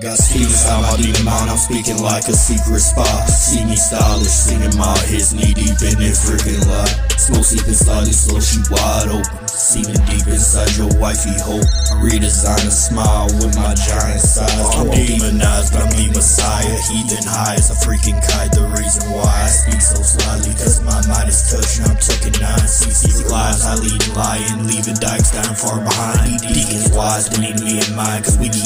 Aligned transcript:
Got 0.00 0.18
speed 0.18 0.42
inside 0.42 0.82
my 0.82 0.96
demon 0.98 1.24
mind, 1.24 1.50
I'm 1.50 1.56
speaking 1.56 2.02
like 2.02 2.26
a 2.26 2.34
secret 2.34 2.82
spy. 2.82 3.06
See 3.30 3.64
me 3.64 3.76
stylish, 3.76 4.26
singing 4.26 4.76
my 4.76 4.98
hits, 5.06 5.32
knee 5.32 5.54
deep 5.54 5.78
in 5.86 6.02
it, 6.02 6.18
freaking 6.18 6.66
light. 6.66 7.14
Smoke 7.14 7.46
seeping 7.46 7.78
slightly 7.78 8.10
slow, 8.10 8.40
she 8.42 8.58
wide 8.74 9.06
open. 9.06 9.46
Seeping 9.46 10.02
deep 10.10 10.26
inside 10.26 10.74
your 10.74 10.90
wifey 10.98 11.38
hole. 11.38 11.62
Redesign 12.02 12.66
a 12.66 12.74
smile 12.74 13.30
with 13.38 13.54
my 13.54 13.70
giant 13.78 14.18
size. 14.18 14.50
I'm 14.74 14.90
demonized, 14.90 15.78
I'm 15.78 15.86
the 15.94 16.10
messiah. 16.10 16.74
Heathen 16.90 17.22
high 17.22 17.54
as 17.54 17.70
a 17.70 17.78
freaking 17.78 18.18
kite. 18.18 18.50
The 18.50 18.66
reason 18.74 19.06
why 19.14 19.30
I 19.30 19.46
speak 19.46 19.78
so 19.78 20.02
slyly, 20.02 20.58
cause 20.58 20.82
my 20.82 20.98
mind 21.06 21.30
is 21.30 21.38
touching. 21.54 21.86
I'm 21.86 21.96
tucking 22.02 22.34
nine 22.42 22.66
CC 22.66 23.30
lies. 23.30 23.62
I 23.62 23.78
lead 23.78 23.94
and 23.94 24.14
lying, 24.18 24.66
leaving 24.66 24.98
dykes 24.98 25.30
down 25.30 25.54
far 25.54 25.78
behind. 25.78 26.42
Deacons 26.42 26.90
wise, 26.90 27.30
they 27.30 27.38
need 27.46 27.62
me 27.62 27.78
in 27.78 27.94
mind, 27.94 28.26
cause 28.26 28.36
we 28.36 28.50
be 28.50 28.58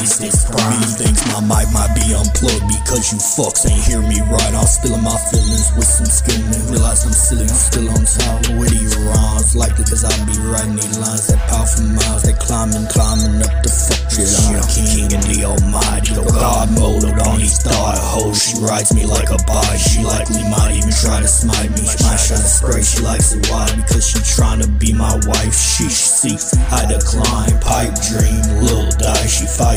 these 0.00 0.16
sticks 0.16 0.44
prime. 0.48 0.80
You 0.80 0.90
thinks 0.96 1.20
my 1.28 1.40
mic 1.44 1.68
might 1.76 1.92
be 1.92 2.16
unplugged 2.16 2.66
because 2.72 3.12
you 3.12 3.20
fucks 3.20 3.68
ain't 3.68 3.84
hear 3.84 4.00
me 4.00 4.20
right. 4.32 4.52
I'm 4.56 4.64
spilling 4.64 5.04
my 5.04 5.16
feelings 5.28 5.68
with 5.76 5.86
some 5.86 6.08
skin 6.08 6.40
and 6.40 6.64
Realize 6.70 7.04
I'm 7.04 7.12
silly, 7.12 7.44
I'm 7.44 7.60
still 7.60 7.88
on 7.90 8.02
top. 8.06 8.38
Witty 8.56 8.86
rhymes, 9.04 9.56
likely 9.56 9.84
cause 9.84 10.04
I 10.06 10.12
be 10.24 10.38
writing 10.46 10.76
these 10.76 10.96
lines 10.98 11.26
that 11.28 11.40
power 11.50 11.66
for 11.66 11.82
miles. 11.82 12.22
They 12.22 12.32
climbing, 12.38 12.86
climbing 12.88 13.42
up 13.42 13.52
the 13.60 13.70
fuck 13.70 14.06
shit. 14.06 14.30
I'm 14.46 14.62
king 14.70 15.10
and 15.10 15.24
the 15.26 15.44
almighty. 15.44 16.14
The 16.14 16.24
God 16.30 16.70
mode 16.78 17.04
on 17.26 17.42
these 17.42 17.58
thought 17.58 17.98
hoes. 17.98 18.38
She 18.38 18.56
rides 18.62 18.94
me 18.94 19.04
like 19.04 19.34
a 19.34 19.40
body. 19.44 19.78
She 19.78 20.00
likely 20.06 20.46
might 20.46 20.78
even 20.78 20.94
try 20.94 21.18
to 21.20 21.28
smite 21.28 21.74
me. 21.74 21.84
My 22.06 22.16
shot 22.16 22.38
is 22.38 22.62
spray, 22.62 22.82
she 22.82 23.02
likes 23.02 23.34
it 23.34 23.50
why? 23.50 23.66
Because 23.74 24.06
she 24.06 24.22
trying 24.22 24.62
to 24.62 24.68
be 24.78 24.94
my 24.94 25.18
wife. 25.26 25.54
She 25.54 25.90
see, 25.90 26.38
I 26.70 26.86
decline. 26.86 27.58
Pipe 27.60 27.98
dream. 28.06 28.29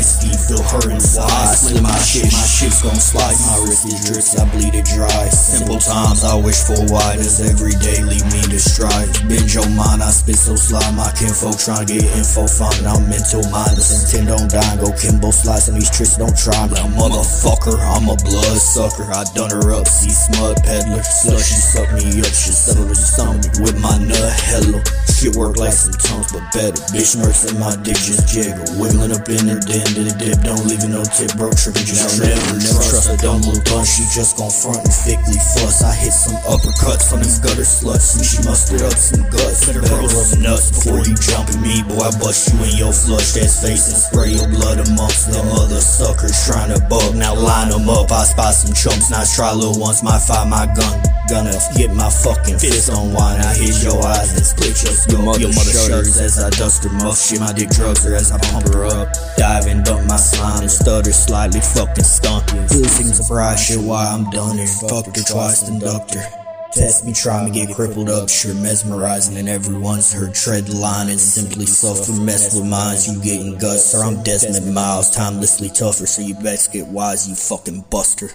Feisty, 0.04 0.36
feel 0.36 0.60
her 0.60 0.92
inside. 0.92 1.56
Slip 1.56 1.82
my 1.82 1.96
shit, 2.04 2.28
my 2.28 2.44
shit's 2.44 2.84
gon' 2.84 3.00
slide. 3.00 3.40
My 3.48 3.56
wrist 3.64 3.88
is 3.88 4.04
drips, 4.04 4.36
I 4.36 4.44
bleed 4.52 4.76
it 4.76 4.84
dry. 4.84 5.32
Simple 5.32 5.80
times 5.80 6.28
I 6.28 6.36
wish 6.36 6.60
for 6.68 6.76
does 7.16 7.40
every 7.40 7.72
day 7.80 8.04
leave 8.04 8.28
me 8.28 8.44
distraught. 8.52 9.08
Bend 9.32 9.48
your 9.48 9.64
mind, 9.72 10.04
I 10.04 10.12
spit 10.12 10.36
so 10.36 10.60
sly, 10.60 10.84
my 10.92 11.08
kinfolk 11.16 11.56
tryna 11.56 11.88
get 11.88 12.04
info 12.20 12.44
finding 12.52 12.84
I'm 12.84 13.08
mental 13.08 13.48
mindless. 13.48 13.96
Intent 13.96 14.28
don't 14.28 14.52
die, 14.52 14.76
go 14.84 14.92
Kimbo 14.92 15.32
Slice 15.32 15.72
on 15.72 15.80
these 15.80 15.88
tricks, 15.88 16.20
don't 16.20 16.36
try 16.36 16.68
me. 16.68 16.76
A 16.76 16.86
motherfucker, 17.00 17.80
I'm 17.80 18.12
a 18.12 18.20
blood 18.28 18.60
sucker. 18.60 19.08
I 19.08 19.24
done 19.32 19.56
her 19.56 19.72
up, 19.72 19.88
see 19.88 20.12
smud 20.12 20.60
peddler. 20.68 21.00
Slut, 21.00 21.40
she 21.40 21.56
suck 21.64 21.88
me 21.96 22.20
up, 22.20 22.36
she 22.36 22.52
settle 22.52 22.92
her 22.92 23.00
stomach 23.00 23.56
with 23.64 23.80
my 23.80 23.96
nut. 24.04 24.36
Hello, 24.52 24.84
shit 25.24 25.36
work 25.40 25.56
like 25.56 25.72
some 25.72 25.96
tongues, 25.96 26.32
but 26.36 26.44
better. 26.52 26.76
Bitch 26.92 27.16
nurse 27.16 27.48
in 27.48 27.56
my 27.56 27.72
dick 27.80 27.96
just 27.96 28.28
jiggle. 28.28 28.68
Wiggling 28.76 29.16
up 29.16 29.24
in 29.32 29.48
her 29.48 29.60
den, 29.64 29.88
then 29.96 30.12
the 30.12 30.16
dip, 30.20 30.44
don't 30.44 30.60
leave 30.68 30.84
it 30.84 30.92
no 30.92 31.04
tip, 31.08 31.32
bro. 31.40 31.48
Tripping, 31.56 31.88
just 31.88 32.20
never, 32.20 32.60
never 32.60 32.84
trust 32.84 33.08
a 33.08 33.16
dumb 33.16 33.40
little 33.48 33.64
bun. 33.64 33.88
She 33.88 34.04
just 34.12 34.36
gon' 34.36 34.52
front 34.52 34.84
and 34.84 34.92
thickly 34.92 35.40
fuss. 35.56 35.80
I 35.80 35.96
hit 35.96 36.12
some 36.12 36.36
uppercuts 36.44 37.16
on 37.16 37.24
these 37.24 37.40
gutter 37.40 37.64
sluts, 37.64 38.20
and 38.20 38.26
she 38.28 38.44
mustered 38.44 38.84
up 38.84 38.98
some 39.00 39.24
guts. 39.32 39.64
Better 39.64 39.84
grow 39.88 40.08
some 40.12 40.44
nuts 40.44 40.76
before 40.76 41.00
you 41.08 41.16
jump 41.16 41.48
at 41.48 41.60
me, 41.64 41.80
boy. 41.88 42.04
I 42.04 42.12
bust 42.20 42.52
you 42.52 42.60
in 42.68 42.76
your 42.76 42.92
flush 42.92 43.40
ass 43.40 43.64
face 43.64 43.88
and 43.88 44.00
spray 44.00 44.36
your 44.36 44.50
blood 44.52 44.84
amongst 44.84 45.32
them 45.32 45.48
other 45.56 45.80
suckers 45.80 46.36
trying 46.44 46.76
to 46.76 46.82
bug. 46.92 47.16
Now 47.16 47.38
line 47.38 47.72
them 47.72 47.88
up, 47.88 48.12
I 48.12 48.28
spot 48.28 48.52
some 48.52 48.76
chumps. 48.76 49.08
Now 49.08 49.24
try 49.24 49.56
little 49.56 49.80
ones, 49.80 50.04
might 50.04 50.20
fire 50.20 50.48
my 50.48 50.68
gun. 50.76 50.96
Gonna 51.32 51.56
get 51.80 51.96
my 51.96 52.12
fucking 52.12 52.60
fist 52.60 52.92
on 52.92 53.14
wine. 53.14 53.40
I 53.40 53.56
hit 53.56 53.80
your 53.82 53.96
eyes 54.04 54.36
and 54.36 54.44
split 54.44 54.76
your 54.84 54.92
Your 55.14 55.22
mother 55.22 55.52
shudders 55.52 56.18
as 56.18 56.40
I 56.40 56.50
dust 56.50 56.84
her 56.86 56.90
muff. 56.90 57.20
Shit, 57.22 57.40
my 57.40 57.54
dick 57.54 57.70
drugs 57.70 58.04
her 58.04 58.16
as 58.16 58.32
I 58.32 58.40
pump 58.40 58.68
her 58.74 58.86
up. 58.86 59.10
Dive 59.38 59.68
and 59.68 59.86
dump 59.86 60.08
my 60.08 60.16
slime 60.18 60.62
and 60.62 60.72
stutter 60.72 61.14
slightly 61.14 61.62
fucking 61.62 62.04
stunk. 62.04 62.52
Really 62.52 62.88
seems 62.88 63.18
surprised 63.18 63.64
shit 63.64 63.80
why 63.80 64.08
I'm 64.08 64.30
done 64.32 64.58
here. 64.58 64.66
Fucked 64.66 65.16
her 65.16 65.24
twice, 65.24 65.62
then 65.62 65.78
ducked 65.78 66.16
her. 66.16 66.26
Test 66.74 67.06
me, 67.06 67.14
try 67.14 67.46
me, 67.46 67.52
get 67.52 67.76
crippled 67.76 68.10
up, 68.10 68.28
sure 68.28 68.56
mesmerizing, 68.56 69.38
and 69.38 69.48
everyone's 69.48 70.12
heard 70.12 70.34
tread 70.34 70.70
line 70.70 71.10
and 71.10 71.20
simply 71.20 71.68
suffer. 71.68 72.12
Mess 72.20 72.56
with 72.56 72.68
minds, 72.68 73.08
you 73.08 73.22
getting 73.22 73.60
guts, 73.60 73.94
or 73.94 74.04
I'm 74.04 74.24
Desmond 74.24 74.74
Miles, 74.74 75.16
timelessly 75.16 75.70
tougher, 75.70 76.08
so 76.08 76.24
you 76.24 76.34
best 76.34 76.74
get 76.74 76.88
wise, 76.88 77.30
you 77.30 77.36
fucking 77.36 77.86
buster. 77.92 78.32